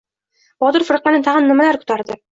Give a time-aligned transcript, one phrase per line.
[0.63, 2.23] Botir firqani tag‘in nimalar kutardi?